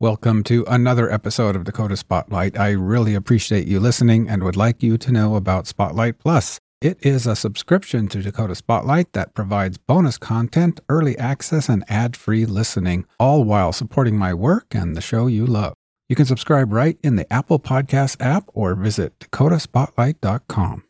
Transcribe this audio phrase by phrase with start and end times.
[0.00, 2.58] Welcome to another episode of Dakota Spotlight.
[2.58, 6.58] I really appreciate you listening and would like you to know about Spotlight Plus.
[6.80, 12.16] It is a subscription to Dakota Spotlight that provides bonus content, early access, and ad
[12.16, 15.74] free listening, all while supporting my work and the show you love.
[16.08, 20.82] You can subscribe right in the Apple Podcast app or visit dakotaspotlight.com.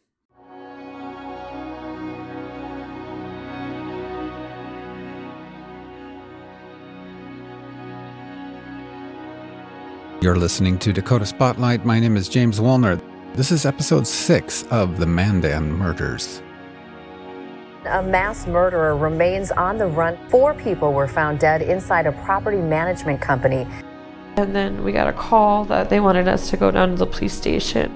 [10.24, 11.84] You're listening to Dakota Spotlight.
[11.84, 12.98] My name is James Wolner.
[13.34, 16.40] This is episode six of the Mandan murders.
[17.84, 20.16] A mass murderer remains on the run.
[20.30, 23.66] Four people were found dead inside a property management company.
[24.38, 27.06] And then we got a call that they wanted us to go down to the
[27.06, 27.92] police station.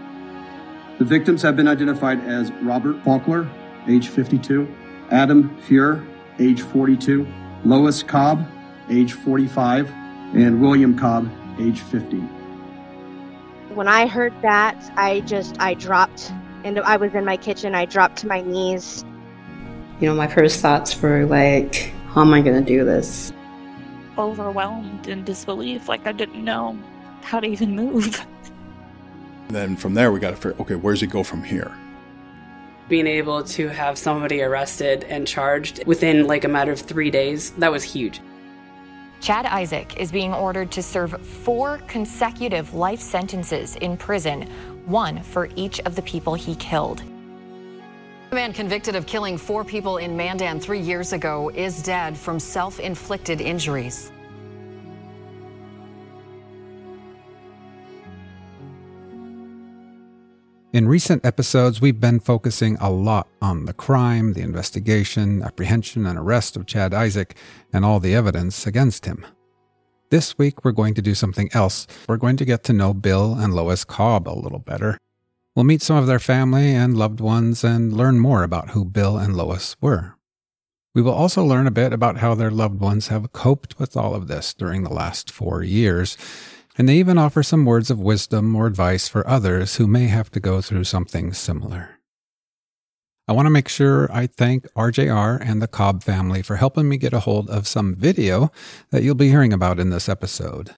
[0.98, 3.50] The victims have been identified as Robert Fakler,
[3.88, 4.68] age 52,
[5.10, 6.06] Adam Fuehrer,
[6.38, 7.26] age 42,
[7.64, 8.46] Lois Cobb,
[8.90, 9.90] age 45,
[10.34, 11.26] and William Cobb,
[11.60, 12.18] age 50.
[13.74, 16.32] When I heard that, I just I dropped
[16.64, 17.74] and I was in my kitchen.
[17.74, 19.04] I dropped to my knees.
[20.00, 23.32] You know, my first thoughts were like, how am I going to do this?
[24.16, 26.78] Overwhelmed in disbelief, like I didn't know
[27.22, 28.26] how to even move.
[29.48, 31.74] Then from there, we got to figure, okay, where's it go from here?
[32.88, 37.52] Being able to have somebody arrested and charged within like a matter of three days,
[37.52, 38.20] that was huge.
[39.20, 44.42] Chad Isaak is being ordered to serve four consecutive life sentences in prison,
[44.86, 47.02] one for each of the people he killed.
[48.30, 52.38] The man convicted of killing four people in Mandan three years ago is dead from
[52.38, 54.12] self inflicted injuries.
[60.74, 66.18] In recent episodes, we've been focusing a lot on the crime, the investigation, apprehension, and
[66.18, 67.36] arrest of Chad Isaak,
[67.72, 69.24] and all the evidence against him.
[70.10, 71.86] This week, we're going to do something else.
[72.06, 74.98] We're going to get to know Bill and Lois Cobb a little better.
[75.56, 79.16] We'll meet some of their family and loved ones and learn more about who Bill
[79.16, 80.16] and Lois were.
[80.94, 84.14] We will also learn a bit about how their loved ones have coped with all
[84.14, 86.18] of this during the last four years
[86.78, 90.30] and they even offer some words of wisdom or advice for others who may have
[90.30, 91.98] to go through something similar.
[93.26, 96.96] I want to make sure I thank RJR and the Cobb family for helping me
[96.96, 98.50] get a hold of some video
[98.90, 100.74] that you'll be hearing about in this episode.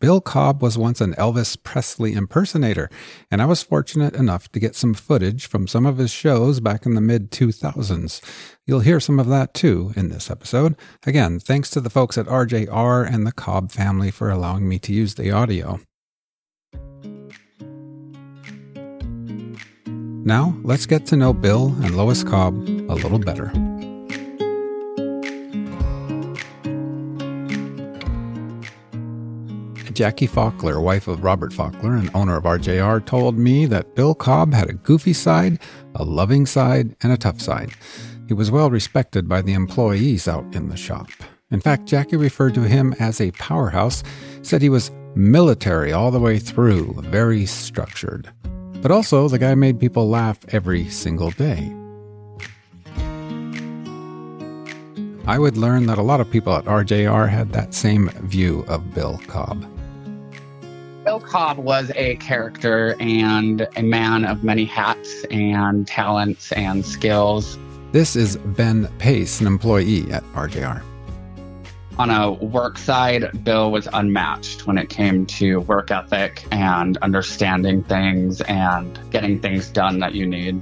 [0.00, 2.88] Bill Cobb was once an Elvis Presley impersonator,
[3.32, 6.86] and I was fortunate enough to get some footage from some of his shows back
[6.86, 8.20] in the mid 2000s.
[8.64, 10.76] You'll hear some of that too in this episode.
[11.04, 14.92] Again, thanks to the folks at RJR and the Cobb family for allowing me to
[14.92, 15.80] use the audio.
[20.24, 23.50] Now, let's get to know Bill and Lois Cobb a little better.
[29.98, 34.54] Jackie Fakler, wife of Robert Fakler and owner of RJR, told me that Bill Cobb
[34.54, 35.58] had a goofy side,
[35.96, 37.72] a loving side, and a tough side.
[38.28, 41.08] He was well respected by the employees out in the shop.
[41.50, 44.04] In fact, Jackie referred to him as a powerhouse,
[44.42, 48.30] said he was military all the way through, very structured.
[48.80, 51.74] But also, the guy made people laugh every single day.
[55.26, 58.94] I would learn that a lot of people at RJR had that same view of
[58.94, 59.68] Bill Cobb.
[61.08, 67.58] Bill Cobb was a character and a man of many hats and talents and skills.
[67.92, 70.82] This is Ben Pace, an employee at RJR.
[71.96, 77.84] On a work side, Bill was unmatched when it came to work ethic and understanding
[77.84, 80.60] things and getting things done that you need.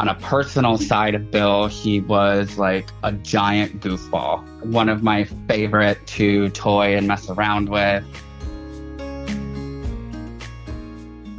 [0.00, 5.22] On a personal side of Bill, he was like a giant goofball, one of my
[5.46, 8.04] favorite to toy and mess around with.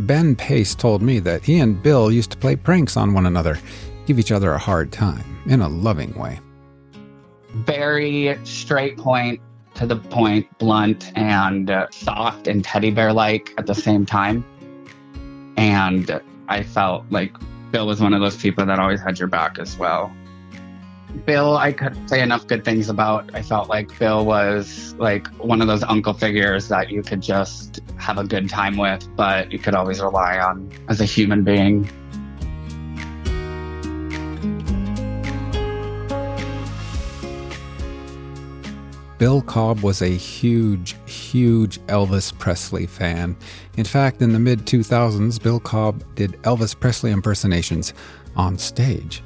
[0.07, 3.59] Ben Pace told me that he and Bill used to play pranks on one another,
[4.05, 6.39] give each other a hard time, in a loving way.
[7.53, 9.41] Very straight point,
[9.73, 14.45] to the point, blunt, and uh, soft and teddy bear like at the same time.
[15.57, 17.35] And I felt like
[17.71, 20.09] Bill was one of those people that always had your back as well.
[21.25, 23.29] Bill, I couldn't say enough good things about.
[23.33, 27.81] I felt like Bill was like one of those uncle figures that you could just
[27.97, 31.89] have a good time with, but you could always rely on as a human being.
[39.17, 43.35] Bill Cobb was a huge, huge Elvis Presley fan.
[43.75, 47.93] In fact, in the mid 2000s, Bill Cobb did Elvis Presley impersonations
[48.35, 49.23] on stage.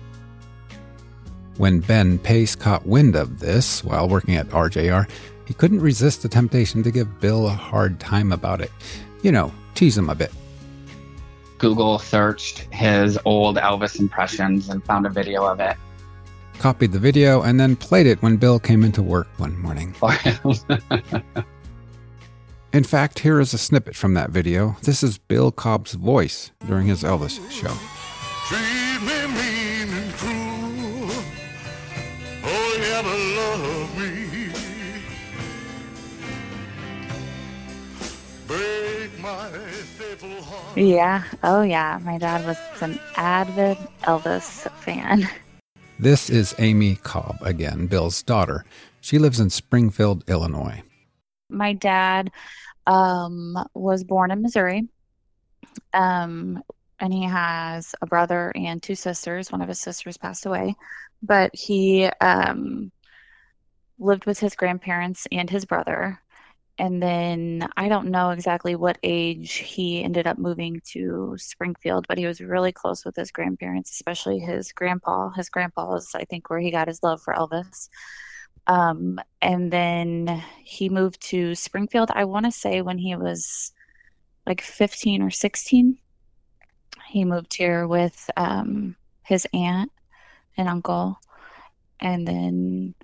[1.61, 5.07] When Ben Pace caught wind of this while working at RJR,
[5.45, 8.71] he couldn't resist the temptation to give Bill a hard time about it.
[9.21, 10.31] You know, tease him a bit.
[11.59, 15.77] Google searched his old Elvis impressions and found a video of it
[16.57, 19.93] copied the video, and then played it when Bill came into work one morning.
[22.73, 24.77] In fact, here is a snippet from that video.
[24.81, 27.75] This is Bill Cobb's voice during his Elvis show.
[40.81, 42.00] Yeah, oh yeah.
[42.01, 45.30] My dad was an avid Elvis fan.
[46.00, 48.66] This is Amy Cobb again, Bill's daughter.
[49.01, 50.81] She lives in Springfield, Illinois.
[51.48, 52.31] My dad
[52.88, 54.88] um, was born in Missouri.
[55.94, 56.63] Um,
[57.00, 59.51] and he has a brother and two sisters.
[59.51, 60.74] One of his sisters passed away,
[61.22, 62.92] but he um,
[64.00, 66.19] lived with his grandparents and his brother
[66.81, 72.18] and then I don't know exactly what age he ended up moving to Springfield, but
[72.18, 75.30] he was really close with his grandparents, especially his grandpa.
[75.30, 77.88] His grandpa is, I think, where he got his love for Elvis.
[78.66, 83.74] Um, and then he moved to Springfield, I want to say when he was
[84.48, 86.00] like 15 or 16.
[87.10, 89.92] He moved here with um, his aunt
[90.57, 91.19] and uncle.
[92.00, 92.95] And then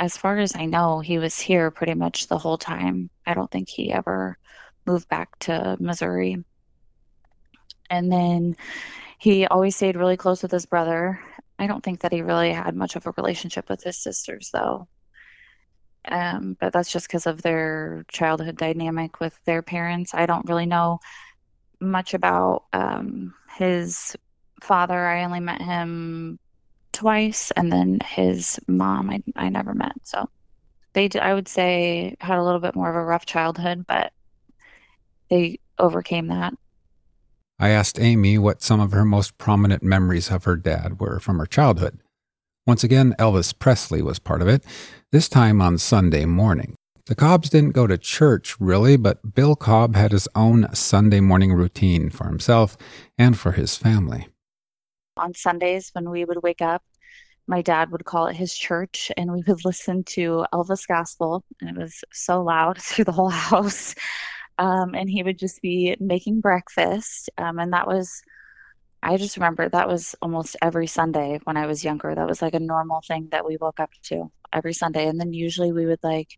[0.00, 3.10] as far as I know, he was here pretty much the whole time.
[3.26, 4.38] I don't think he ever
[4.86, 6.42] moved back to Missouri.
[7.90, 8.56] And then
[9.18, 11.20] he always stayed really close with his brother.
[11.58, 14.88] I don't think that he really had much of a relationship with his sisters, though.
[16.08, 20.14] Um, but that's just because of their childhood dynamic with their parents.
[20.14, 21.00] I don't really know
[21.78, 24.16] much about um, his
[24.62, 25.06] father.
[25.06, 26.38] I only met him
[27.00, 29.96] twice, and then his mom I, I never met.
[30.02, 30.28] So
[30.92, 34.12] they, I would say, had a little bit more of a rough childhood, but
[35.30, 36.52] they overcame that.
[37.58, 41.38] I asked Amy what some of her most prominent memories of her dad were from
[41.38, 42.00] her childhood.
[42.66, 44.62] Once again, Elvis Presley was part of it,
[45.10, 46.74] this time on Sunday morning.
[47.06, 51.54] The Cobbs didn't go to church, really, but Bill Cobb had his own Sunday morning
[51.54, 52.76] routine for himself
[53.16, 54.28] and for his family
[55.20, 56.82] on Sundays when we would wake up.
[57.50, 61.70] My dad would call it his church, and we would listen to Elvis Gospel, and
[61.70, 63.94] it was so loud through the whole house.
[64.58, 68.22] Um, and he would just be making breakfast, um, and that was
[69.02, 72.14] I just remember that was almost every Sunday when I was younger.
[72.14, 75.06] That was like a normal thing that we woke up to every Sunday.
[75.08, 76.28] And then usually we would like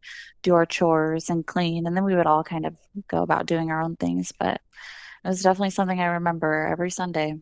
[0.42, 2.76] do our chores and clean, and then we would all kind of
[3.08, 4.32] go about doing our own things.
[4.38, 4.60] But
[5.24, 7.34] it was definitely something I remember every Sunday.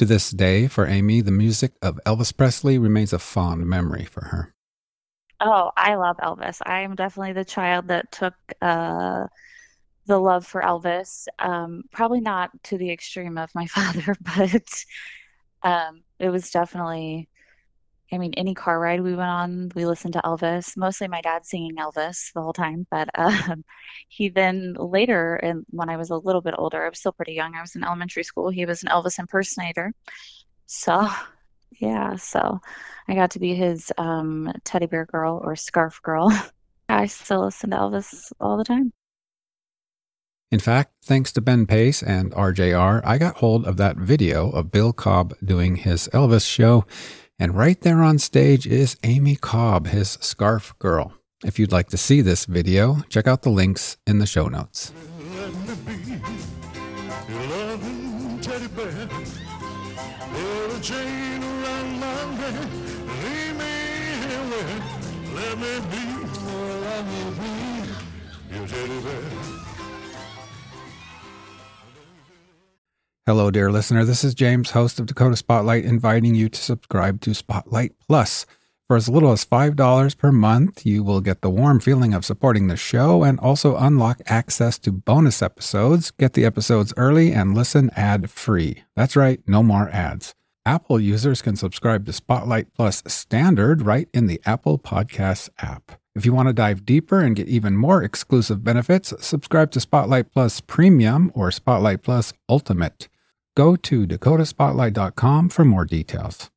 [0.00, 4.24] To this day, for Amy, the music of Elvis Presley remains a fond memory for
[4.24, 4.54] her.
[5.40, 6.62] Oh, I love Elvis.
[6.64, 8.32] I am definitely the child that took
[8.62, 9.26] uh,
[10.06, 11.26] the love for Elvis.
[11.38, 14.84] Um, probably not to the extreme of my father, but
[15.62, 17.28] um, it was definitely
[18.12, 20.76] I mean, any car ride we went on, we listened to Elvis.
[20.76, 22.86] Mostly my dad singing Elvis the whole time.
[22.90, 23.64] But um,
[24.08, 27.34] he then later, and when I was a little bit older, I was still pretty
[27.34, 27.54] young.
[27.54, 28.50] I was in elementary school.
[28.50, 29.92] He was an Elvis impersonator.
[30.66, 31.08] So,
[31.78, 32.60] yeah, so
[33.08, 36.30] I got to be his um, teddy bear girl or scarf girl.
[36.88, 38.92] I still listen to Elvis all the time.
[40.50, 44.72] In fact, thanks to Ben Pace and RJR, I got hold of that video of
[44.72, 46.84] Bill Cobb doing his Elvis show
[47.40, 51.14] and right there on stage is Amy Cobb, his scarf girl.
[51.42, 54.92] If you'd like to see this video, check out the links in the show notes.
[73.30, 74.04] Hello, dear listener.
[74.04, 78.44] This is James, host of Dakota Spotlight, inviting you to subscribe to Spotlight Plus.
[78.88, 82.66] For as little as $5 per month, you will get the warm feeling of supporting
[82.66, 87.92] the show and also unlock access to bonus episodes, get the episodes early, and listen
[87.94, 88.82] ad free.
[88.96, 90.34] That's right, no more ads.
[90.66, 96.00] Apple users can subscribe to Spotlight Plus Standard right in the Apple Podcasts app.
[96.16, 100.32] If you want to dive deeper and get even more exclusive benefits, subscribe to Spotlight
[100.32, 103.06] Plus Premium or Spotlight Plus Ultimate.
[103.60, 106.50] Go to dakotaspotlight.com for more details.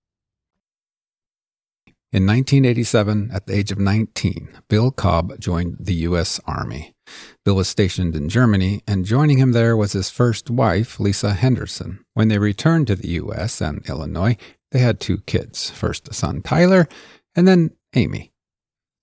[2.14, 6.40] In 1987, at the age of 19, Bill Cobb joined the U.S.
[6.46, 6.96] Army.
[7.44, 12.06] Bill was stationed in Germany, and joining him there was his first wife, Lisa Henderson.
[12.14, 13.60] When they returned to the U.S.
[13.60, 14.38] and Illinois,
[14.72, 16.88] they had two kids first a son, Tyler,
[17.36, 18.32] and then Amy.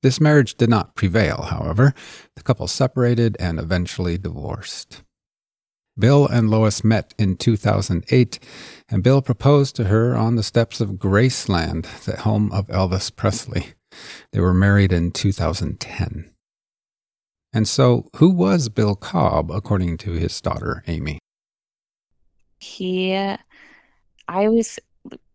[0.02, 1.92] This marriage did not prevail, however.
[2.34, 5.02] The couple separated and eventually divorced.
[6.00, 8.38] Bill and Lois met in 2008,
[8.88, 13.74] and Bill proposed to her on the steps of Graceland, the home of Elvis Presley.
[14.32, 16.30] They were married in 2010.
[17.52, 21.18] And so, who was Bill Cobb, according to his daughter, Amy?
[22.60, 23.36] He, I
[24.28, 24.78] always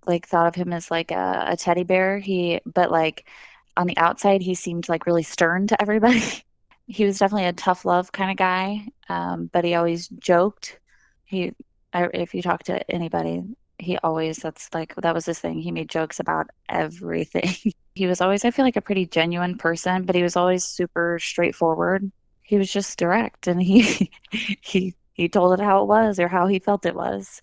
[0.07, 2.19] like thought of him as like a, a teddy bear.
[2.19, 3.27] He, but like
[3.75, 6.21] on the outside, he seemed like really stern to everybody.
[6.87, 10.79] he was definitely a tough love kind of guy, um, but he always joked.
[11.25, 11.53] He,
[11.93, 13.43] I, if you talk to anybody,
[13.77, 15.59] he always that's like that was his thing.
[15.59, 17.49] He made jokes about everything.
[17.95, 21.19] he was always, I feel like, a pretty genuine person, but he was always super
[21.19, 22.11] straightforward.
[22.43, 24.11] He was just direct, and he
[24.61, 27.41] he he told it how it was or how he felt it was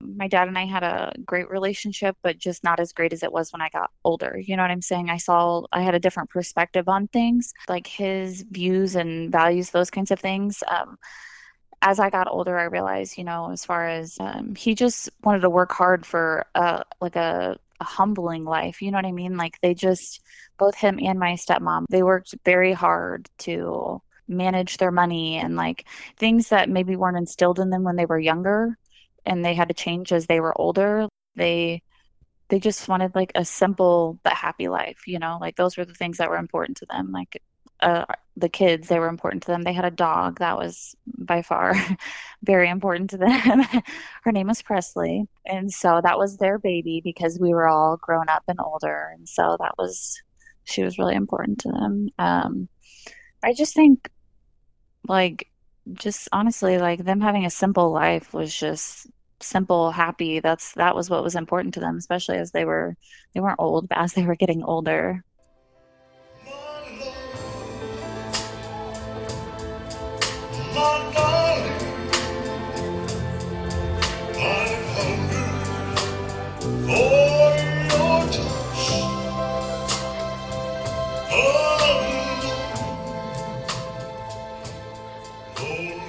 [0.00, 3.32] my dad and I had a great relationship, but just not as great as it
[3.32, 4.38] was when I got older.
[4.38, 5.10] You know what I'm saying?
[5.10, 9.90] I saw, I had a different perspective on things, like his views and values, those
[9.90, 10.62] kinds of things.
[10.68, 10.98] Um,
[11.82, 15.40] as I got older, I realized, you know, as far as um, he just wanted
[15.40, 18.82] to work hard for uh, like a, a humbling life.
[18.82, 19.36] You know what I mean?
[19.36, 20.20] Like they just,
[20.58, 25.84] both him and my stepmom, they worked very hard to manage their money and like
[26.16, 28.76] things that maybe weren't instilled in them when they were younger
[29.26, 31.08] and they had to change as they were older.
[31.36, 31.82] They
[32.48, 35.38] they just wanted like a simple but happy life you know?
[35.40, 37.12] Like those were the things that were important to them.
[37.12, 37.42] Like
[37.80, 38.06] uh,
[38.36, 39.62] the kids they were important to them.
[39.62, 41.74] They had a dog that was by far
[42.42, 43.62] very important to them.
[44.22, 48.28] Her name was presley and so that was their baby because we were all grown
[48.28, 50.20] up and older and so that was
[50.64, 52.08] she was really important to them.
[52.18, 52.68] Um,
[53.44, 54.10] i just think
[55.08, 55.48] like
[55.94, 59.06] just honestly like them having a simple life was just
[59.40, 60.40] simple, happy.
[60.40, 62.96] That's that was what was important to them, especially as they were
[63.34, 65.24] they weren't old, but as they were getting older.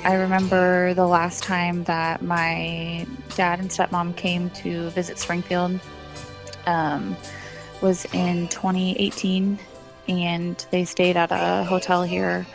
[0.08, 5.82] I remember the last time that my dad and stepmom came to visit Springfield
[6.66, 7.18] um,
[7.82, 9.60] was in 2018,
[10.08, 12.48] and they stayed at a hotel here.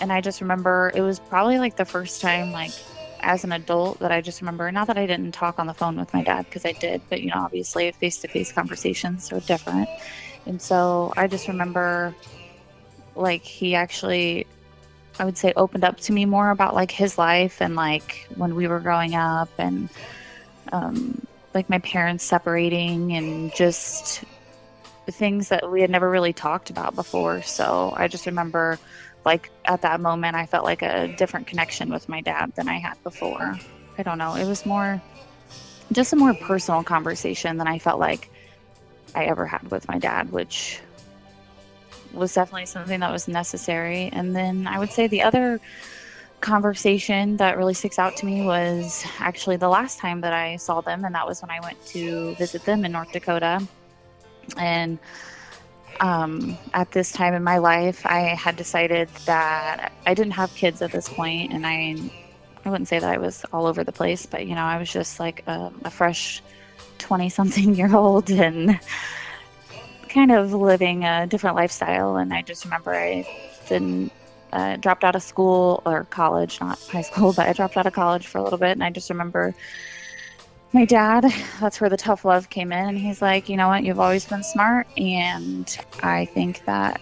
[0.00, 2.72] And I just remember it was probably like the first time, like
[3.20, 4.72] as an adult, that I just remember.
[4.72, 7.20] Not that I didn't talk on the phone with my dad because I did, but
[7.20, 9.90] you know, obviously, face-to-face conversations are different.
[10.46, 12.16] And so I just remember,
[13.14, 14.46] like he actually
[15.18, 18.54] I would say opened up to me more about like his life and like when
[18.54, 19.88] we were growing up and
[20.72, 21.20] um,
[21.54, 24.24] like my parents separating and just
[25.10, 27.42] things that we had never really talked about before.
[27.42, 28.78] So I just remember
[29.24, 32.78] like at that moment I felt like a different connection with my dad than I
[32.78, 33.60] had before.
[33.98, 34.34] I don't know.
[34.34, 35.00] It was more
[35.92, 38.28] just a more personal conversation than I felt like
[39.14, 40.80] I ever had with my dad, which
[42.14, 44.10] was definitely something that was necessary.
[44.12, 45.60] And then I would say the other
[46.40, 50.80] conversation that really sticks out to me was actually the last time that I saw
[50.80, 53.66] them, and that was when I went to visit them in North Dakota.
[54.58, 54.98] And
[56.00, 60.82] um, at this time in my life, I had decided that I didn't have kids
[60.82, 61.96] at this point, and I
[62.64, 64.90] I wouldn't say that I was all over the place, but you know, I was
[64.90, 66.42] just like a, a fresh
[66.98, 68.78] twenty something year old and
[70.14, 72.16] kind of living a different lifestyle.
[72.16, 73.26] And I just remember I
[73.68, 74.12] didn't
[74.52, 77.92] uh, dropped out of school or college, not high school, but I dropped out of
[77.92, 78.70] college for a little bit.
[78.70, 79.54] And I just remember
[80.72, 81.26] my dad,
[81.60, 82.88] that's where the tough love came in.
[82.88, 83.84] And he's like, you know what?
[83.84, 84.86] You've always been smart.
[84.96, 87.00] And I think that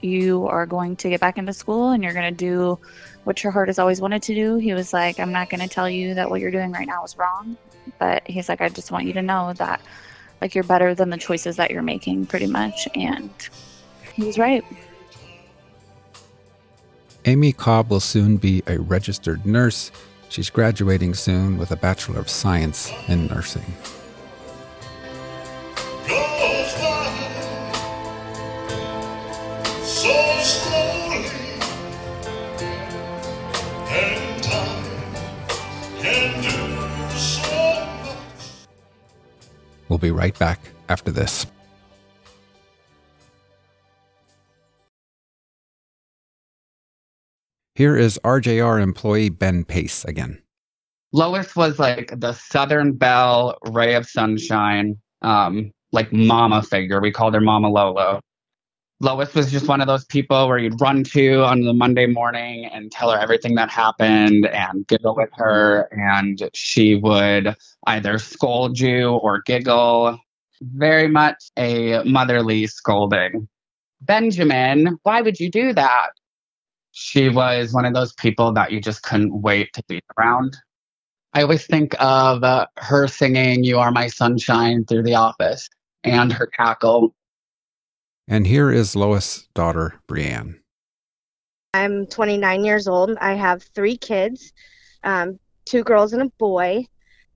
[0.00, 2.78] you are going to get back into school and you're going to do
[3.24, 4.56] what your heart has always wanted to do.
[4.56, 7.04] He was like, I'm not going to tell you that what you're doing right now
[7.04, 7.56] is wrong.
[7.98, 9.80] But he's like, I just want you to know that
[10.40, 13.30] like you're better than the choices that you're making pretty much and
[14.14, 14.64] he was right.
[17.24, 19.90] Amy cobb will soon be a registered nurse.
[20.28, 23.74] She's graduating soon with a bachelor of science in nursing
[40.00, 41.44] We'll be right back after this.
[47.74, 50.40] Here is RJR employee Ben Pace again.
[51.12, 57.00] Lois was like the Southern Belle, ray of sunshine, um, like mama figure.
[57.00, 58.20] We called her Mama Lolo.
[59.00, 62.66] Lois was just one of those people where you'd run to on the Monday morning
[62.66, 65.88] and tell her everything that happened and giggle with her.
[65.92, 67.54] And she would
[67.86, 70.18] either scold you or giggle.
[70.60, 73.46] Very much a motherly scolding.
[74.00, 76.08] Benjamin, why would you do that?
[76.90, 80.56] She was one of those people that you just couldn't wait to be around.
[81.34, 85.68] I always think of uh, her singing You Are My Sunshine through the office
[86.02, 87.14] and her cackle
[88.28, 90.60] and here is Lois' daughter, Brianne.
[91.74, 93.16] I'm 29 years old.
[93.20, 94.52] I have three kids,
[95.02, 96.86] um, two girls and a boy.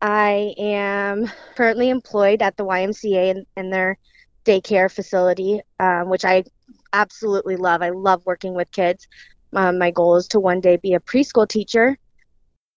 [0.00, 3.98] I am currently employed at the YMCA in, in their
[4.44, 6.44] daycare facility, um, which I
[6.92, 7.82] absolutely love.
[7.82, 9.06] I love working with kids.
[9.54, 11.96] Um, my goal is to one day be a preschool teacher.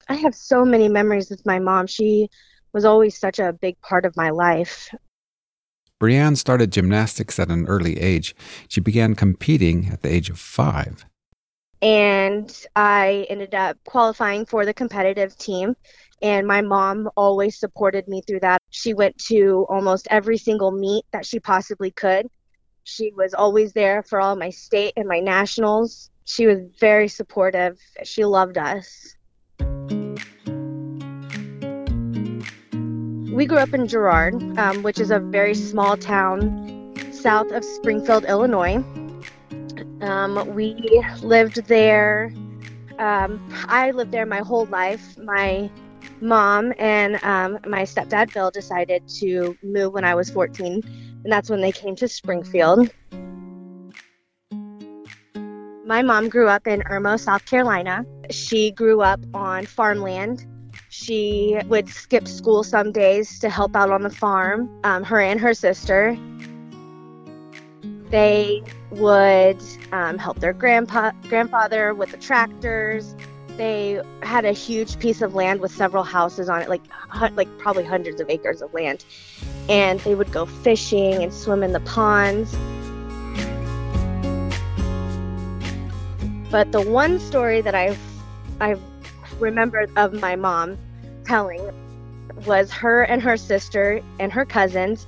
[0.08, 1.88] I have so many memories with my mom.
[1.88, 2.30] She
[2.74, 4.90] was always such a big part of my life.
[6.02, 8.36] Brianne started gymnastics at an early age.
[8.68, 11.06] She began competing at the age of five.
[11.82, 15.76] And I ended up qualifying for the competitive team.
[16.22, 18.62] And my mom always supported me through that.
[18.72, 22.28] She went to almost every single meet that she possibly could.
[22.84, 26.10] She was always there for all my state and my nationals.
[26.26, 27.78] She was very supportive.
[28.04, 29.16] She loved us.
[33.36, 38.24] We grew up in Girard, um, which is a very small town south of Springfield,
[38.24, 38.78] Illinois.
[40.00, 42.32] Um, we lived there.
[42.98, 45.18] Um, I lived there my whole life.
[45.18, 45.70] My
[46.22, 50.82] mom and um, my stepdad Bill decided to move when I was 14,
[51.26, 52.90] and that's when they came to Springfield.
[55.86, 58.06] My mom grew up in Irmo, South Carolina.
[58.32, 60.46] She grew up on farmland
[60.90, 65.40] she would skip school some days to help out on the farm, um, her and
[65.40, 66.18] her sister.
[68.10, 73.16] They would um, help their grandpa, grandfather with the tractors.
[73.58, 76.82] They had a huge piece of land with several houses on it, like
[77.34, 79.06] like probably hundreds of acres of land.
[79.70, 82.56] And they would go fishing and swim in the ponds.
[86.52, 88.00] But the one story that I've
[88.60, 88.80] I've
[89.40, 90.78] remembered of my mom
[91.26, 91.62] telling
[92.46, 95.08] was her and her sister and her cousins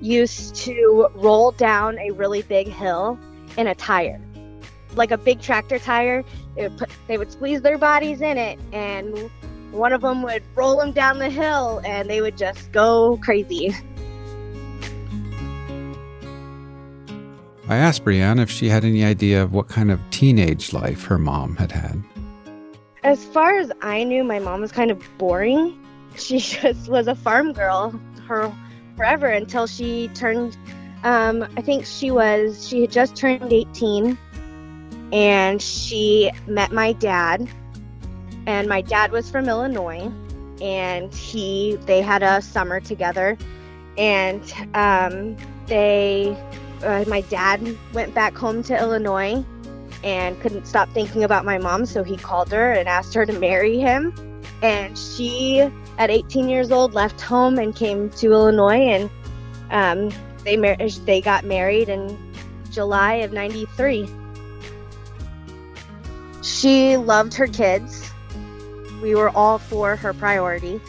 [0.00, 3.18] used to roll down a really big hill
[3.56, 4.20] in a tire
[4.94, 6.24] like a big tractor tire
[6.56, 9.30] they would put they would squeeze their bodies in it and
[9.70, 13.74] one of them would roll them down the hill and they would just go crazy
[17.68, 21.16] I asked Brianne if she had any idea of what kind of teenage life her
[21.16, 22.02] mom had had.
[23.02, 25.78] As far as I knew, my mom was kind of boring.
[26.14, 28.52] She just was a farm girl her
[28.96, 30.56] forever until she turned.
[31.04, 32.68] Um, I think she was.
[32.68, 34.18] She had just turned 18,
[35.12, 37.48] and she met my dad.
[38.46, 40.10] And my dad was from Illinois,
[40.60, 43.38] and he they had a summer together,
[43.96, 44.42] and
[44.74, 45.36] um,
[45.66, 46.36] they.
[46.82, 49.44] Uh, my dad went back home to Illinois
[50.02, 53.32] and couldn't stop thinking about my mom, so he called her and asked her to
[53.38, 54.14] marry him.
[54.62, 55.60] And she,
[55.98, 59.10] at 18 years old, left home and came to Illinois, and
[59.70, 62.16] um, they mar- they got married in
[62.70, 64.08] July of '93.
[66.42, 68.10] She loved her kids.
[69.02, 70.80] We were all for her priority.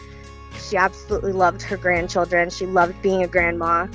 [0.60, 2.50] She absolutely loved her grandchildren.
[2.50, 3.86] She loved being a grandma.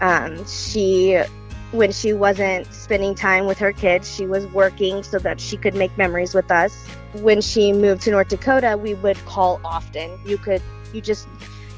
[0.00, 1.18] Um, she
[1.72, 5.74] when she wasn't spending time with her kids, she was working so that she could
[5.74, 6.86] make memories with us.
[7.14, 10.18] When she moved to North Dakota, we would call often.
[10.24, 11.26] You could, you just,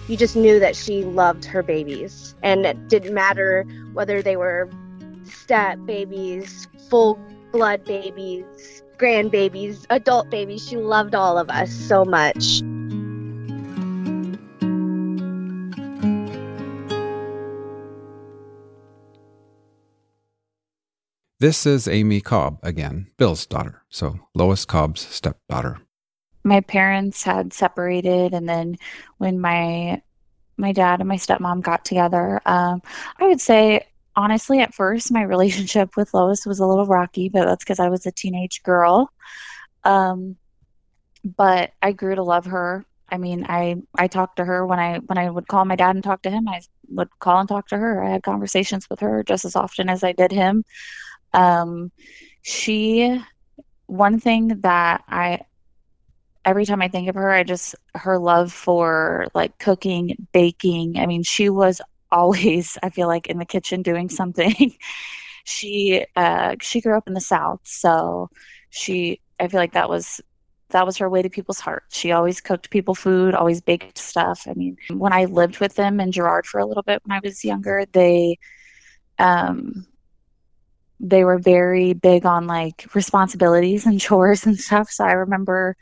[0.07, 2.35] you just knew that she loved her babies.
[2.43, 4.69] And it didn't matter whether they were
[5.25, 7.19] step babies, full
[7.53, 10.67] blood babies, grandbabies, adult babies.
[10.67, 12.63] She loved all of us so much.
[21.41, 25.79] This is Amy Cobb again, Bill's daughter, so Lois Cobb's stepdaughter.
[26.43, 28.77] My parents had separated, and then
[29.19, 30.03] when my
[30.57, 32.83] my dad and my stepmom got together, um,
[33.21, 37.45] I would say honestly, at first, my relationship with Lois was a little rocky, but
[37.45, 39.09] that's because I was a teenage girl.
[39.85, 40.35] Um,
[41.23, 42.85] but I grew to love her.
[43.11, 45.95] I mean, I I talked to her when I when I would call my dad
[45.95, 46.49] and talk to him.
[46.49, 48.03] I would call and talk to her.
[48.03, 50.65] I had conversations with her just as often as I did him.
[51.33, 51.93] Um,
[52.43, 53.21] she,
[53.87, 55.41] one thing that I,
[56.45, 60.99] every time I think of her, I just her love for like cooking, baking.
[60.99, 64.75] I mean, she was always I feel like in the kitchen doing something.
[65.45, 68.31] she uh, she grew up in the South, so
[68.71, 70.21] she I feel like that was
[70.71, 71.97] that was her way to people's hearts.
[71.99, 74.47] She always cooked people food, always baked stuff.
[74.49, 77.21] I mean, when I lived with them in Girard for a little bit when I
[77.25, 78.39] was younger, they
[79.19, 79.88] um
[81.01, 84.91] they were very big on like responsibilities and chores and stuff.
[84.91, 85.77] So I remember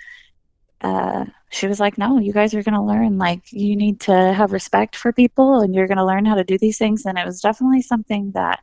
[0.82, 4.12] uh she was like, "No, you guys are going to learn like you need to
[4.12, 7.18] have respect for people and you're going to learn how to do these things." And
[7.18, 8.60] it was definitely something that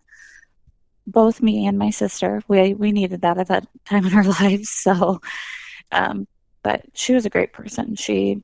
[1.07, 4.69] both me and my sister we we needed that at that time in our lives.
[4.69, 5.21] So
[5.91, 6.27] um,
[6.63, 7.95] but she was a great person.
[7.95, 8.41] She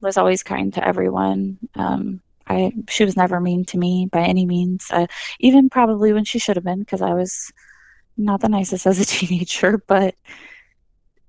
[0.00, 1.58] was always kind to everyone.
[1.74, 2.20] Um,
[2.52, 4.86] I she was never mean to me by any means.
[4.90, 5.06] Uh,
[5.40, 7.52] even probably when she should have been, because I was
[8.16, 9.78] not the nicest as a teenager.
[9.78, 10.14] But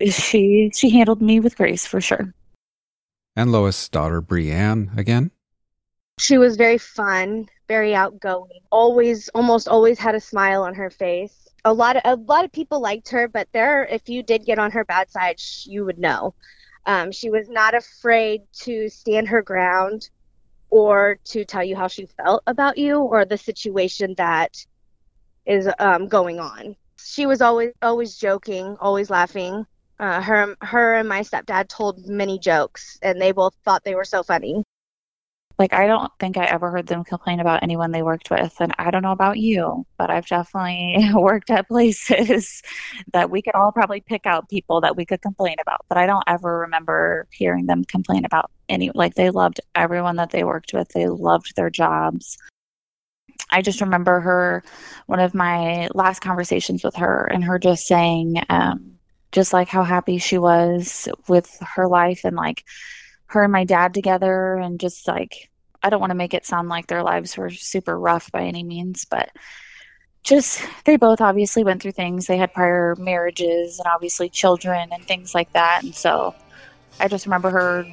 [0.09, 2.33] she she handled me with grace for sure.
[3.35, 5.31] And Lois' daughter Brianne again.
[6.19, 8.61] She was very fun, very outgoing.
[8.71, 12.51] Always, almost always had a smile on her face a lot of a lot of
[12.51, 15.99] people liked her, but there, if you did get on her bad side, you would
[15.99, 16.33] know.
[16.85, 20.09] Um, she was not afraid to stand her ground
[20.73, 24.65] or to tell you how she felt about you or the situation that
[25.45, 26.75] is um, going on.
[26.99, 29.67] She was always always joking, always laughing.
[29.99, 34.03] Uh, her her and my stepdad told many jokes, and they both thought they were
[34.03, 34.63] so funny
[35.59, 38.55] like I don't think I ever heard them complain about anyone they worked with.
[38.59, 42.63] And I don't know about you, but I've definitely worked at places
[43.13, 45.85] that we could all probably pick out people that we could complain about.
[45.89, 50.31] But I don't ever remember hearing them complain about any like they loved everyone that
[50.31, 50.89] they worked with.
[50.89, 52.37] They loved their jobs.
[53.51, 54.63] I just remember her
[55.05, 58.97] one of my last conversations with her and her just saying um,
[59.31, 62.63] just like how happy she was with her life and like
[63.33, 65.49] her and my dad together and just like
[65.83, 68.63] I don't want to make it sound like their lives were super rough by any
[68.63, 69.29] means, but
[70.23, 72.25] just they both obviously went through things.
[72.25, 75.81] They had prior marriages and obviously children and things like that.
[75.83, 76.33] And so
[77.01, 77.85] I just remember her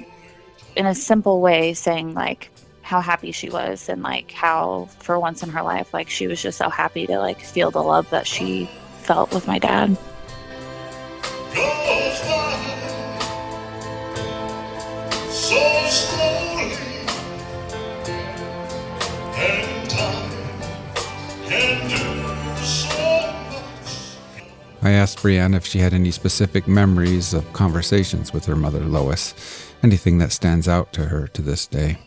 [0.76, 2.50] in a simple way saying like
[2.82, 6.40] how happy she was and like how for once in her life like she was
[6.40, 8.70] just so happy to like feel the love that she
[9.02, 9.96] felt with my dad.
[24.82, 29.72] I asked Brianne if she had any specific memories of conversations with her mother, Lois,
[29.82, 31.98] anything that stands out to her to this day.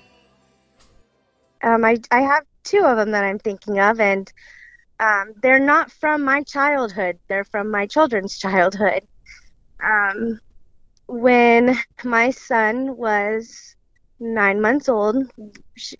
[1.61, 4.31] Um, I, I have two of them that I'm thinking of, and
[5.01, 9.05] um, they're not from my childhood, they're from my children's childhood.
[9.83, 10.39] Um,
[11.07, 13.75] when my son was
[14.19, 15.17] nine months old,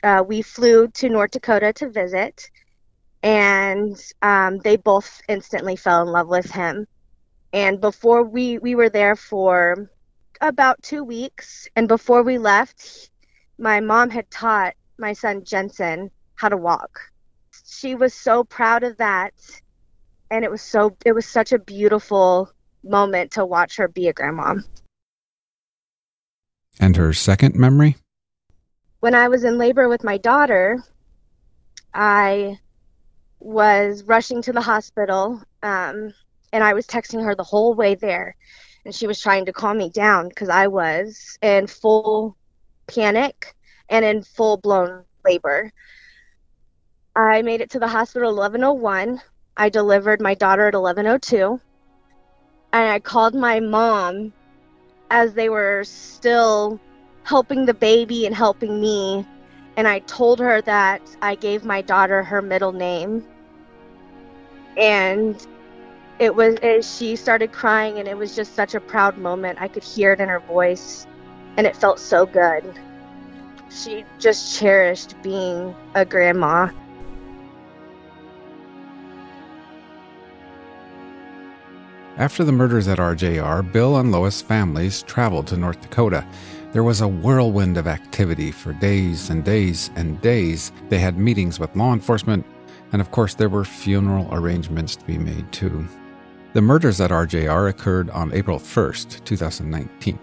[0.04, 2.50] uh, we flew to North Dakota to visit,
[3.22, 6.88] and um, they both instantly fell in love with him.
[7.52, 9.90] And before we we were there for
[10.42, 13.10] about two weeks, and before we left,
[13.58, 17.00] my mom had taught my son Jensen how to walk.
[17.66, 19.34] She was so proud of that,
[20.32, 22.50] and it was so it was such a beautiful
[22.84, 24.56] moment to watch her be a grandma.
[26.80, 27.96] And her second memory?
[29.00, 30.84] When I was in labor with my daughter,
[31.94, 32.60] I
[33.40, 36.14] was rushing to the hospital um,
[36.52, 38.36] and I was texting her the whole way there.
[38.86, 42.38] And she was trying to calm me down because I was in full
[42.88, 43.56] panic
[43.90, 45.72] and in full blown labor.
[47.16, 49.22] I made it to the hospital 1101.
[49.56, 51.60] I delivered my daughter at 1102.
[52.74, 54.34] And I called my mom
[55.10, 56.80] as they were still
[57.24, 59.26] helping the baby and helping me.
[59.78, 63.26] And I told her that I gave my daughter her middle name.
[64.78, 65.46] And
[66.20, 69.60] it was, it, she started crying, and it was just such a proud moment.
[69.62, 71.08] I could hear it in her voice,
[71.58, 72.64] and it felt so good.
[73.70, 76.70] She just cherished being a grandma.
[82.24, 86.26] After the murders at RJR, Bill and Lois' families traveled to North Dakota.
[86.72, 90.72] There was a whirlwind of activity for days and days and days.
[90.88, 92.46] They had meetings with law enforcement,
[92.94, 95.86] and of course, there were funeral arrangements to be made too.
[96.54, 100.18] The murders at RJR occurred on April 1st, 2019.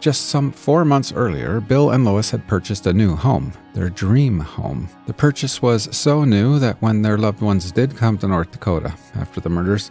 [0.00, 4.40] Just some four months earlier, Bill and Lois had purchased a new home, their dream
[4.40, 4.88] home.
[5.06, 8.94] The purchase was so new that when their loved ones did come to North Dakota
[9.16, 9.90] after the murders,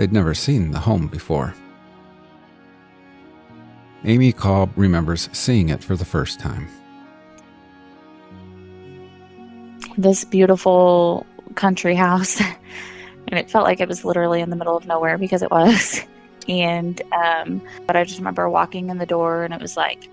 [0.00, 1.52] they'd never seen the home before.
[4.04, 6.66] Amy Cobb remembers seeing it for the first time.
[9.98, 12.40] This beautiful country house,
[13.28, 16.00] and it felt like it was literally in the middle of nowhere because it was.
[16.48, 20.08] And, um, but I just remember walking in the door and it was like,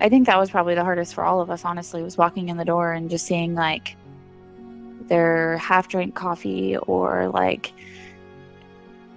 [0.00, 2.56] I think that was probably the hardest for all of us, honestly, was walking in
[2.56, 3.96] the door and just seeing like
[5.08, 7.72] their half drink coffee or like,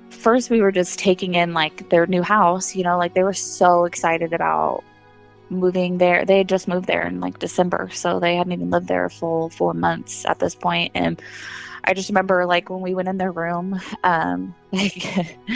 [0.09, 3.33] first we were just taking in like their new house, you know, like they were
[3.33, 4.83] so excited about
[5.49, 6.25] moving there.
[6.25, 9.09] They had just moved there in like December, so they hadn't even lived there a
[9.09, 10.91] full four months at this point.
[10.95, 11.21] And
[11.83, 15.03] I just remember like when we went in their room, um, like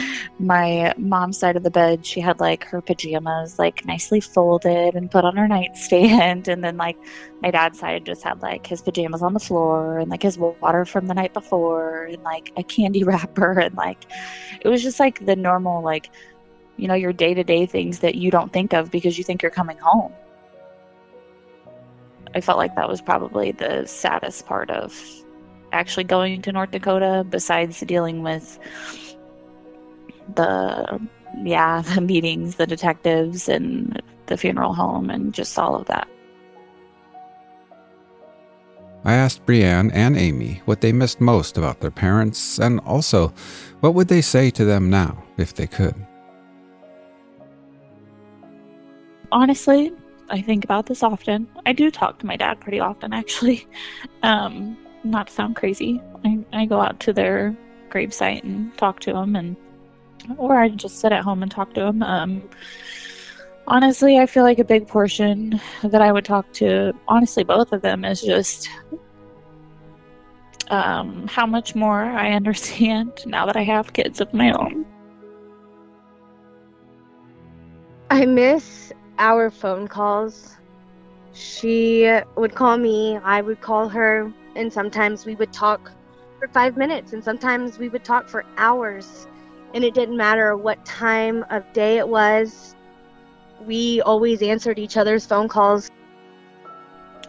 [0.38, 5.10] my mom's side of the bed, she had like her pajamas like nicely folded and
[5.10, 6.96] put on her nightstand, and then like
[7.42, 10.84] my dad's side just had like his pajamas on the floor and like his water
[10.84, 14.06] from the night before and like a candy wrapper and like
[14.60, 16.10] it was just like the normal like
[16.76, 19.42] you know your day to day things that you don't think of because you think
[19.42, 20.12] you're coming home.
[22.34, 25.00] I felt like that was probably the saddest part of
[25.72, 28.58] actually going to North Dakota besides dealing with
[30.34, 31.00] the
[31.42, 36.08] yeah, the meetings, the detectives and the funeral home and just all of that.
[39.06, 43.34] I asked Brianne and Amy what they missed most about their parents and also
[43.80, 45.94] what would they say to them now if they could.
[49.34, 49.92] Honestly,
[50.30, 51.48] I think about this often.
[51.66, 53.66] I do talk to my dad pretty often actually.
[54.22, 57.54] Um, not to sound crazy, I, I go out to their
[57.90, 59.54] gravesite and talk to them, and
[60.38, 62.02] or I just sit at home and talk to them.
[62.02, 62.48] Um,
[63.66, 67.82] honestly, I feel like a big portion that I would talk to, honestly, both of
[67.82, 68.70] them is just
[70.70, 74.86] um, how much more I understand now that I have kids of my own.
[78.10, 80.56] I miss our phone calls.
[81.32, 85.90] She would call me, I would call her and sometimes we would talk
[86.38, 89.26] for five minutes and sometimes we would talk for hours
[89.74, 92.74] and it didn't matter what time of day it was
[93.66, 95.90] we always answered each other's phone calls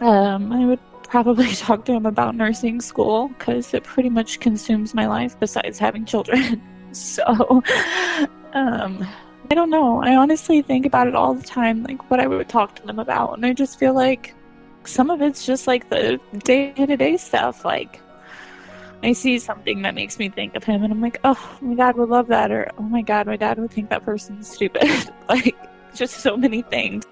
[0.00, 4.94] um, i would probably talk to him about nursing school because it pretty much consumes
[4.94, 6.60] my life besides having children
[6.92, 7.62] so
[8.52, 9.06] um,
[9.50, 12.48] i don't know i honestly think about it all the time like what i would
[12.48, 14.34] talk to them about and i just feel like
[14.86, 17.64] some of it's just like the day to day stuff.
[17.64, 18.00] Like,
[19.02, 21.96] I see something that makes me think of him, and I'm like, oh, my dad
[21.96, 24.88] would love that, or oh my god, my dad would think that person's stupid.
[25.28, 25.56] like,
[25.94, 27.04] just so many things.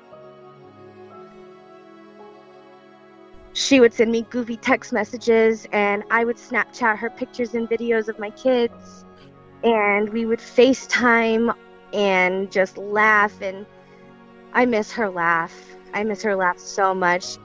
[3.52, 8.08] She would send me goofy text messages, and I would Snapchat her pictures and videos
[8.08, 9.04] of my kids,
[9.62, 11.54] and we would FaceTime
[11.94, 13.40] and just laugh.
[13.40, 13.64] And
[14.52, 15.54] I miss her laugh.
[15.94, 17.38] I miss her laugh so much.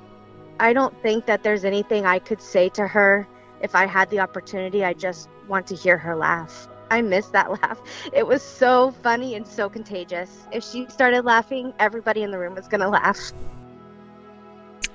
[0.59, 3.27] I don't think that there's anything I could say to her
[3.61, 4.83] if I had the opportunity.
[4.83, 6.67] I just want to hear her laugh.
[6.91, 7.79] I miss that laugh.
[8.11, 10.47] It was so funny and so contagious.
[10.51, 13.31] If she started laughing, everybody in the room was going to laugh.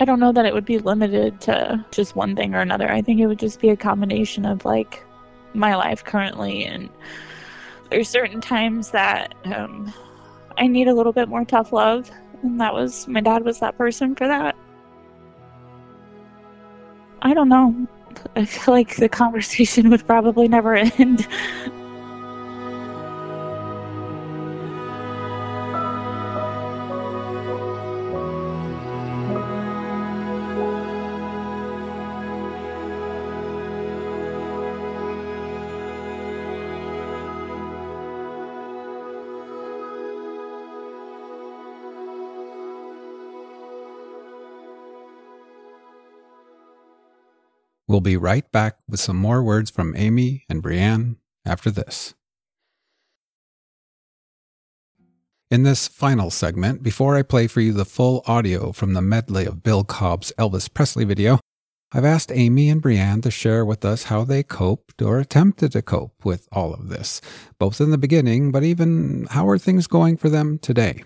[0.01, 2.91] I don't know that it would be limited to just one thing or another.
[2.91, 5.05] I think it would just be a combination of like
[5.55, 6.91] my life currently and
[7.95, 9.95] there's certain times that um,
[10.59, 12.11] I need a little bit more tough love
[12.43, 14.57] and that was my dad was that person for that.
[17.23, 17.87] I don't know.
[18.35, 21.29] I feel like the conversation would probably never end.
[47.95, 51.15] We'll be right back with some more words from Amy and Brianne
[51.47, 52.13] after this.
[55.49, 59.47] In this final segment, before I play for you the full audio from the medley
[59.47, 61.39] of Bill Cobb's Elvis Presley video,
[61.93, 65.81] I've asked Amy and Brianne to share with us how they coped or attempted to
[65.81, 67.21] cope with all of this,
[67.61, 71.05] both in the beginning, but even how are things going for them today.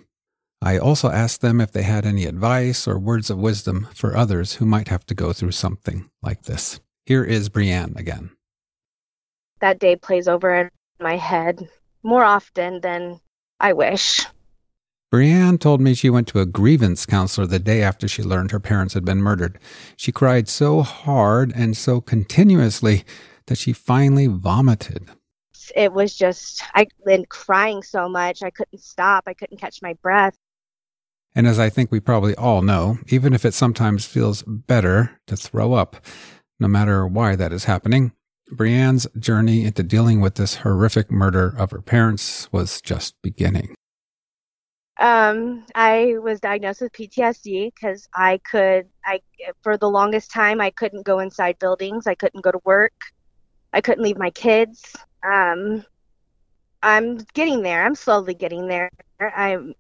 [0.61, 4.55] I also asked them if they had any advice or words of wisdom for others
[4.55, 6.81] who might have to go through something like this.
[7.07, 8.31] Here is Brianne again.
[9.61, 11.69] That day plays over in my head
[12.03, 13.21] more often than
[13.61, 14.27] I wish.
[15.13, 18.61] Brianne told me she went to a grievance counselor the day after she learned her
[18.61, 19.59] parents had been murdered.
[19.97, 23.05] She cried so hard and so continuously
[23.47, 25.09] that she finally vomited.
[25.75, 29.25] It was just, I'd been crying so much, I couldn't stop.
[29.27, 30.37] I couldn't catch my breath.
[31.39, 35.37] And as I think we probably all know, even if it sometimes feels better to
[35.37, 35.95] throw up,
[36.59, 38.11] no matter why that is happening,
[38.51, 43.73] Brianne's journey into dealing with this horrific murder of her parents was just beginning.
[44.99, 49.21] Um, I was diagnosed with PTSD because I could, I
[49.63, 52.09] for the longest time I couldn't go inside buildings.
[52.09, 52.95] I couldn't go to work.
[53.73, 54.97] I couldn't leave my kids.
[55.25, 55.85] Um,
[56.83, 57.85] I'm getting there.
[57.85, 58.91] I'm slowly getting there.
[59.21, 59.77] I'm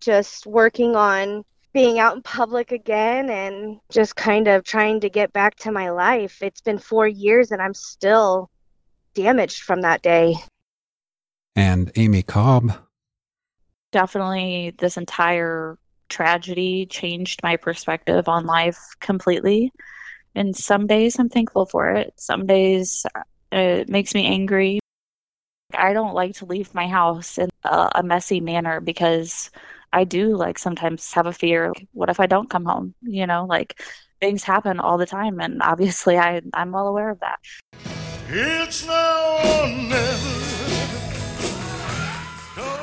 [0.00, 5.32] just working on being out in public again and just kind of trying to get
[5.32, 6.42] back to my life.
[6.42, 8.50] It's been four years and I'm still
[9.14, 10.34] damaged from that day.
[11.56, 12.72] And Amy Cobb.
[13.90, 19.72] Definitely, this entire tragedy changed my perspective on life completely.
[20.34, 22.12] And some days I'm thankful for it.
[22.16, 24.78] Some days uh, it makes me angry.
[25.74, 29.50] I don't like to leave my house in a, a messy manner because
[29.92, 31.72] I do like sometimes have a fear.
[31.92, 32.94] What if I don't come home?
[33.02, 33.80] You know, like
[34.20, 37.38] things happen all the time, and obviously I I'm well aware of that.
[38.28, 40.48] It's now or never.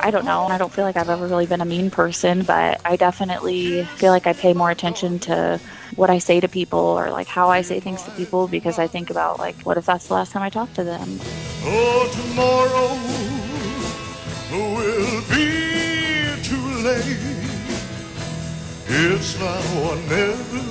[0.06, 0.46] I don't know.
[0.46, 4.12] I don't feel like I've ever really been a mean person, but I definitely feel
[4.12, 5.60] like I pay more attention to
[5.96, 8.86] what I say to people or like how I say things to people because I
[8.86, 11.20] think about like what if that's the last time I talk to them.
[11.64, 12.96] Oh, tomorrow
[14.52, 15.65] will be
[18.88, 20.62] It's now or never.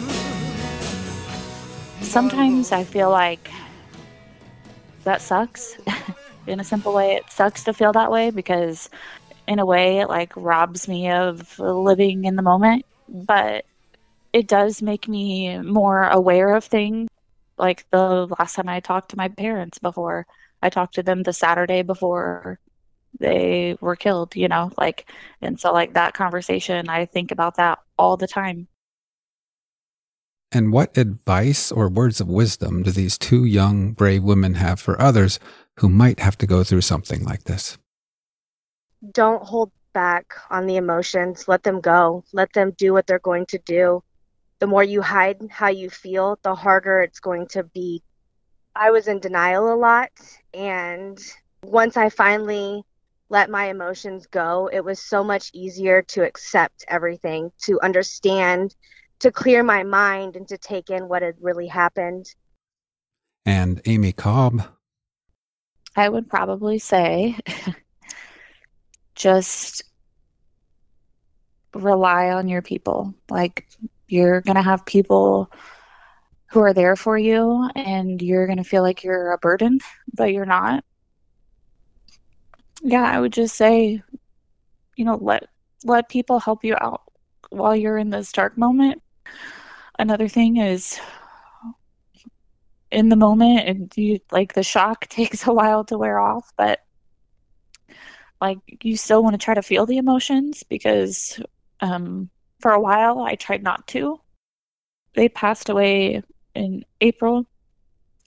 [2.02, 3.50] Sometimes I feel like
[5.04, 5.76] that sucks.
[6.46, 8.88] in a simple way, it sucks to feel that way because,
[9.48, 12.84] in a way, it like robs me of living in the moment.
[13.08, 13.64] But
[14.32, 17.08] it does make me more aware of things.
[17.58, 20.26] Like the last time I talked to my parents before,
[20.62, 22.60] I talked to them the Saturday before
[23.18, 27.78] they were killed, you know, like, and so like that conversation, I think about that
[27.98, 28.68] all the time.
[30.52, 35.00] And what advice or words of wisdom do these two young, brave women have for
[35.00, 35.40] others
[35.78, 37.76] who might have to go through something like this?
[39.12, 41.48] Don't hold back on the emotions.
[41.48, 42.24] Let them go.
[42.32, 44.02] Let them do what they're going to do
[44.64, 48.02] the more you hide how you feel, the harder it's going to be.
[48.74, 50.10] I was in denial a lot.
[50.54, 51.18] And
[51.62, 52.82] once I finally
[53.28, 58.74] let my emotions go, it was so much easier to accept everything, to understand,
[59.20, 62.26] to clear my mind, and to take in what had really happened.
[63.46, 64.62] And Amy Cobb?
[65.96, 67.36] I would probably say
[69.14, 69.84] just
[71.74, 73.14] rely on your people.
[73.30, 73.66] Like,
[74.08, 75.50] you're going to have people
[76.50, 79.78] who are there for you and you're going to feel like you're a burden,
[80.12, 80.84] but you're not.
[82.84, 84.02] Yeah, I would just say,
[84.96, 85.48] you know, let
[85.84, 87.00] let people help you out
[87.48, 89.02] while you're in this dark moment.
[89.98, 91.00] Another thing is
[92.90, 96.80] in the moment and you like the shock takes a while to wear off, but
[98.40, 101.40] like you still want to try to feel the emotions because
[101.80, 102.28] um
[102.60, 104.20] for a while, I tried not to.
[105.14, 106.22] They passed away
[106.54, 107.46] in April,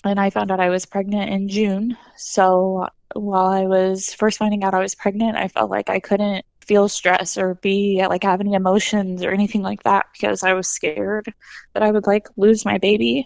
[0.04, 1.96] and I found out I was pregnant in June.
[2.16, 6.46] So while I was first finding out I was pregnant, I felt like I couldn't
[6.62, 10.68] feel stress or be like have any emotions or anything like that because I was
[10.68, 11.34] scared
[11.74, 13.26] that I would like lose my baby.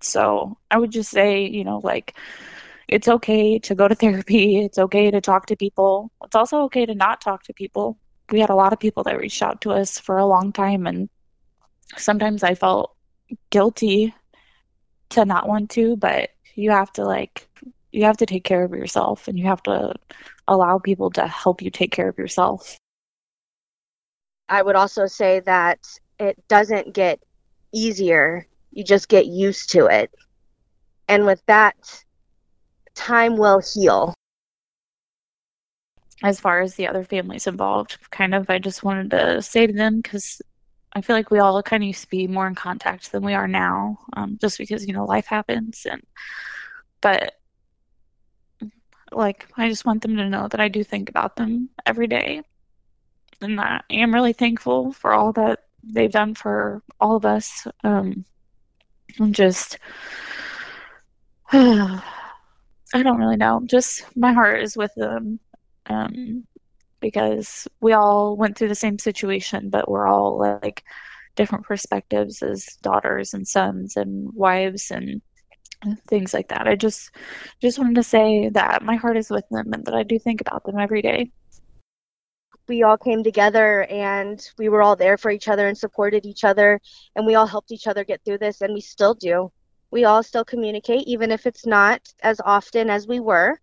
[0.00, 2.14] So I would just say, you know, like
[2.88, 4.58] it's okay to go to therapy.
[4.58, 6.10] It's okay to talk to people.
[6.24, 7.98] It's also okay to not talk to people
[8.30, 10.86] we had a lot of people that reached out to us for a long time
[10.86, 11.08] and
[11.96, 12.94] sometimes I felt
[13.50, 14.14] guilty
[15.10, 17.48] to not want to, but you have to like
[17.92, 19.94] you have to take care of yourself and you have to
[20.48, 22.76] allow people to help you take care of yourself.
[24.48, 25.78] I would also say that
[26.18, 27.20] it doesn't get
[27.72, 28.46] easier.
[28.72, 30.10] You just get used to it.
[31.08, 32.04] And with that,
[32.94, 34.14] time will heal
[36.22, 39.72] as far as the other families involved, kind of, I just wanted to say to
[39.72, 40.42] them because
[40.92, 43.34] I feel like we all kind of used to be more in contact than we
[43.34, 45.86] are now, um, just because you know life happens.
[45.90, 46.02] And
[47.00, 47.39] but
[49.12, 52.42] like, I just want them to know that I do think about them every day,
[53.40, 57.66] and I am really thankful for all that they've done for all of us.
[57.84, 58.24] Um,
[59.18, 59.78] and just.
[62.92, 63.60] I don't really know.
[63.66, 65.38] Just my heart is with them
[65.86, 66.44] um,
[67.00, 70.84] because we all went through the same situation, but we're all like
[71.36, 75.22] different perspectives as daughters and sons and wives and
[76.08, 76.66] things like that.
[76.66, 77.10] I just
[77.60, 80.40] just wanted to say that my heart is with them and that I do think
[80.40, 81.30] about them every day.
[82.68, 86.44] We all came together and we were all there for each other and supported each
[86.44, 86.80] other
[87.16, 89.50] and we all helped each other get through this and we still do.
[89.90, 93.58] We all still communicate even if it's not as often as we were.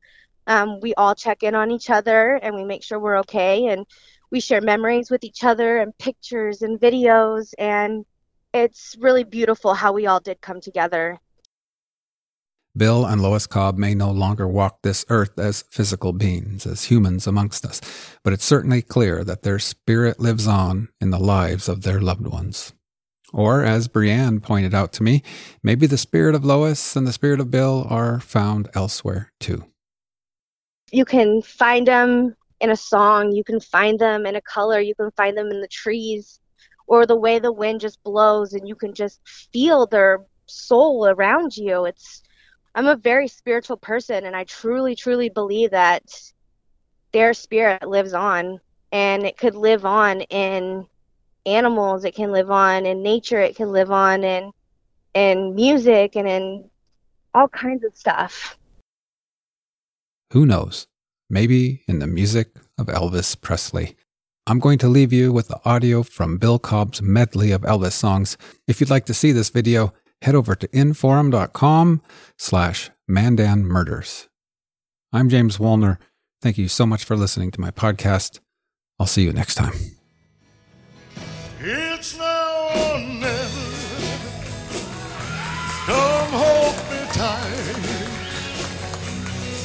[0.48, 3.86] Um, we all check in on each other and we make sure we're okay and
[4.30, 8.06] we share memories with each other and pictures and videos and
[8.54, 11.20] it's really beautiful how we all did come together
[12.78, 17.26] Bill and Lois Cobb may no longer walk this earth as physical beings, as humans
[17.26, 17.82] amongst us,
[18.24, 22.28] but it's certainly clear that their spirit lives on in the lives of their loved
[22.28, 22.74] ones.
[23.34, 25.24] Or, as Brianne pointed out to me,
[25.62, 29.66] maybe the spirit of Lois and the spirit of Bill are found elsewhere too.
[30.92, 34.96] You can find them in a song, you can find them in a color, you
[34.96, 36.40] can find them in the trees,
[36.88, 39.20] or the way the wind just blows and you can just
[39.52, 41.86] feel their soul around you.
[41.86, 42.24] It's
[42.78, 46.04] I'm a very spiritual person and I truly, truly believe that
[47.12, 48.60] their spirit lives on
[48.92, 50.86] and it could live on in
[51.48, 54.52] animals, it can live on in nature, it can live on in
[55.16, 56.70] in music and in
[57.34, 58.56] all kinds of stuff.
[60.32, 60.86] Who knows?
[61.32, 63.96] Maybe in the music of Elvis Presley.
[64.46, 68.38] I'm going to leave you with the audio from Bill Cobb's medley of Elvis songs.
[68.68, 72.02] If you'd like to see this video, head over to inforum.com
[72.38, 74.28] slash Mandan Murders.
[75.14, 76.00] I'm James Wolner.
[76.42, 78.40] Thank you so much for listening to my podcast.
[79.00, 79.74] I'll see you next time.
[81.60, 83.68] It's now or never.
[85.90, 87.74] Hold me tight.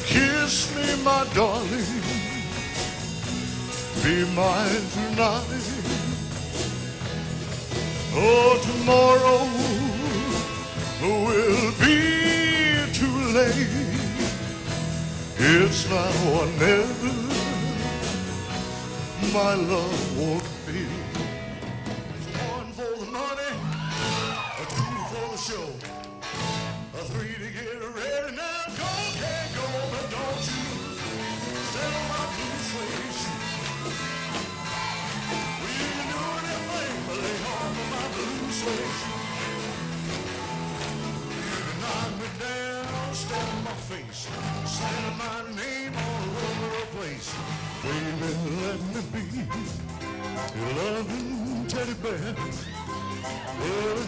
[0.05, 2.01] Kiss me, my darling.
[4.03, 5.63] Be mine tonight.
[8.15, 9.82] Oh, tomorrow
[11.03, 13.67] will be too late.
[15.37, 17.13] It's now or never.
[19.33, 20.85] My love won't be.
[22.47, 23.53] One for the money,
[24.61, 25.67] a two for the show,
[26.93, 28.35] a three to get ready.
[28.35, 28.89] Now go,
[29.19, 30.63] can't go, but don't you
[31.75, 33.41] on my blue suede shoe.
[35.63, 39.12] We can do anything, but lay off of my blue suede shoe.
[41.93, 44.27] Knock me down, in my face,
[44.75, 47.29] saying my name all over the place.
[47.83, 48.29] Baby,
[48.63, 49.23] let me be
[50.57, 52.35] your loving teddy bear.
[53.59, 54.07] Put a